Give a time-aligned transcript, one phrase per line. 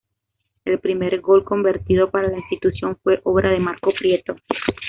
[0.65, 4.35] El primer gol convertido para la institución fue obra de Marco Prieto.